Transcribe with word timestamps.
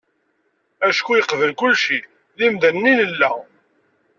Acku 0.87 1.11
uqbel 1.19 1.51
kulci 1.59 1.99
d 2.37 2.39
imdanen 2.45 2.89
i 2.91 2.93
nella. 2.95 3.31